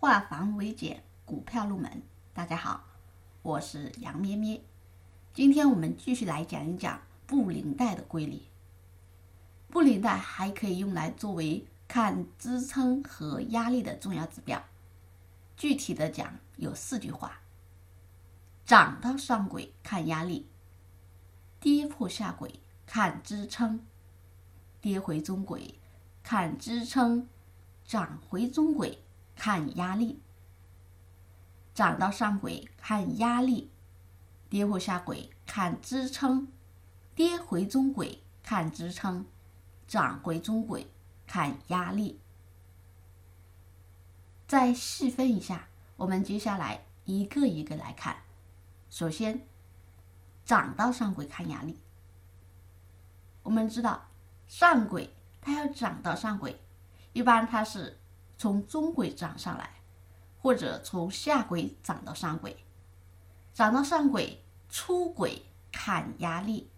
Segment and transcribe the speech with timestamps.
[0.00, 2.02] 化繁为简，股票入门。
[2.32, 2.84] 大家好，
[3.42, 4.64] 我是杨咩咩。
[5.34, 8.40] 今天我们继续来讲一讲布林带的规律。
[9.68, 14.64] 布林带还可以用来作为看支撑和压力的重要指标。
[15.54, 17.38] 具体的讲有四句话：
[18.64, 20.46] 涨到上轨看压力，
[21.60, 23.84] 跌破下轨看支撑，
[24.80, 25.74] 跌回中轨
[26.22, 27.28] 看支撑，
[27.84, 28.98] 涨回中轨。
[29.42, 30.20] 看压力，
[31.72, 33.70] 涨到上轨看压力，
[34.50, 36.46] 跌破下轨看支撑，
[37.14, 39.24] 跌回中轨看支撑，
[39.86, 40.92] 涨回中轨
[41.26, 42.20] 看压力。
[44.46, 48.18] 再细分一下，我们接下来一个一个来看。
[48.90, 49.46] 首先，
[50.44, 51.80] 涨到上轨看压力。
[53.42, 54.06] 我们知道，
[54.46, 56.60] 上轨它要涨到上轨，
[57.14, 57.96] 一般它是。
[58.40, 59.70] 从中轨涨上来，
[60.40, 62.56] 或者从下轨涨到上轨，
[63.52, 66.70] 涨到上轨出轨看压力，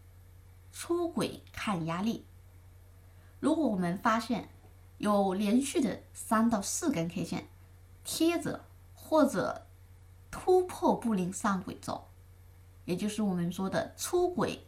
[0.72, 2.26] 出轨看压力。
[3.38, 4.48] 如果我们发现
[4.98, 7.46] 有连续的三到四根 K 线
[8.02, 9.68] 贴着或者
[10.32, 12.08] 突破布林上轨走，
[12.86, 14.66] 也就是我们说的出轨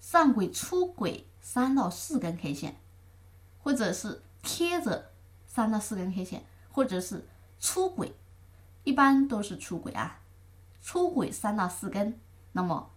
[0.00, 2.80] 上轨出轨三到四根 K 线，
[3.62, 5.11] 或者是贴着。
[5.54, 7.28] 三到四根 K 线，或者是
[7.60, 8.14] 出轨，
[8.84, 10.22] 一般都是出轨啊。
[10.80, 12.18] 出轨三到四根，
[12.52, 12.90] 那么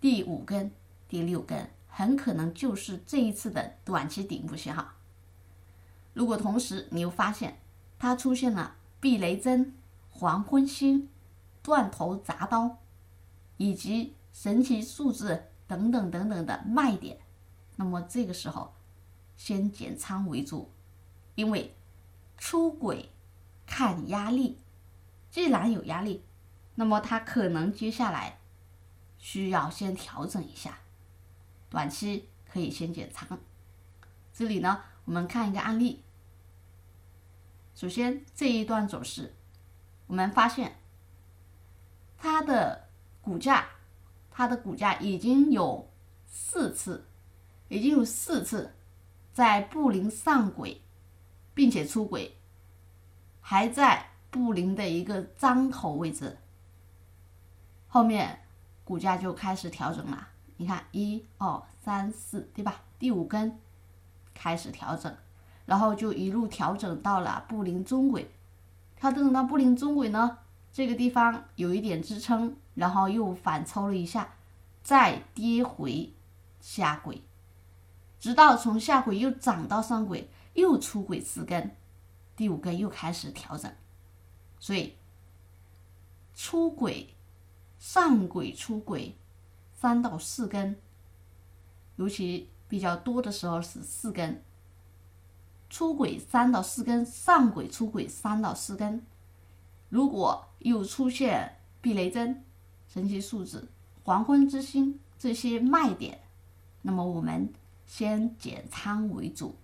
[0.00, 0.72] 第五根、
[1.08, 4.88] 第六根很可能就是这一次的短期顶部信号。
[6.14, 7.60] 如果同时你又发现
[7.96, 9.72] 它出现了避雷针、
[10.10, 11.08] 黄昏星、
[11.62, 12.78] 断头铡刀
[13.56, 17.20] 以及神奇数字等等等等的卖点，
[17.76, 18.74] 那么这个时候
[19.36, 20.72] 先减仓为主。
[21.38, 21.72] 因为
[22.36, 23.10] 出轨
[23.64, 24.58] 看压力，
[25.30, 26.24] 既然有压力，
[26.74, 28.40] 那么它可能接下来
[29.18, 30.80] 需要先调整一下，
[31.70, 33.38] 短期可以先减仓。
[34.34, 36.02] 这里呢，我们看一个案例。
[37.72, 39.32] 首先这一段走势，
[40.08, 40.80] 我们发现
[42.16, 42.88] 它的
[43.22, 43.68] 股价，
[44.32, 45.88] 它的股价已经有
[46.26, 47.06] 四次，
[47.68, 48.74] 已经有四次
[49.32, 50.82] 在布林上轨。
[51.58, 52.36] 并且出轨，
[53.40, 56.38] 还在布林的一个张口位置，
[57.88, 58.44] 后面
[58.84, 60.28] 股价就开始调整了。
[60.56, 62.82] 你看，一、二、三、四，对吧？
[62.96, 63.58] 第五根
[64.32, 65.12] 开始调整，
[65.66, 68.30] 然后就一路调整到了布林中轨。
[68.94, 70.38] 调整到布林中轨呢，
[70.72, 74.34] 这个地方有一点支撑，然后又反抽了一下，
[74.84, 76.12] 再跌回
[76.60, 77.20] 下轨，
[78.20, 80.30] 直到从下轨又涨到上轨。
[80.58, 81.76] 又出轨四根，
[82.34, 83.72] 第五根又开始调整，
[84.58, 84.96] 所以
[86.34, 87.14] 出轨
[87.78, 89.16] 上轨出轨
[89.72, 90.76] 三到四根，
[91.94, 94.42] 尤其比较多的时候是四根，
[95.70, 99.06] 出轨三到四根，上轨出轨三到四根，
[99.88, 102.44] 如果又出现避雷针、
[102.88, 103.68] 神奇数字、
[104.02, 106.20] 黄昏之星这些卖点，
[106.82, 107.52] 那么我们
[107.86, 109.54] 先减仓为主。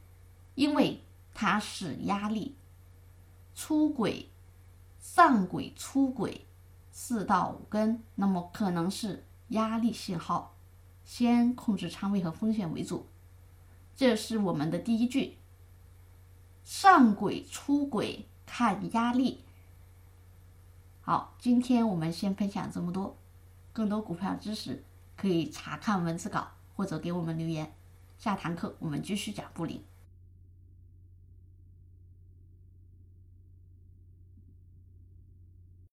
[0.55, 2.57] 因为它是压力
[3.55, 4.31] 出轨，
[4.99, 6.47] 上轨出轨
[6.91, 10.57] 四到五根，那么可能是压力信号，
[11.05, 13.07] 先控制仓位和风险为主。
[13.97, 15.39] 这是我们的第一句：
[16.65, 19.43] 上轨出轨看压力。
[21.01, 23.17] 好，今天我们先分享这么多，
[23.73, 24.85] 更多股票知识
[25.17, 27.75] 可以查看文字稿或者给我们留言。
[28.19, 29.85] 下堂课我们继续讲布林。